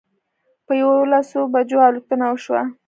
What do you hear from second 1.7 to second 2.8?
الوتنه وشوه.